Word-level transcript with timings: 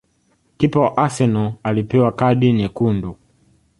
Kipa 0.57 0.79
wa 0.79 0.97
Arsenal 0.97 1.53
alipewa 1.63 2.11
kadi 2.11 2.53
nyekundu 2.53 3.17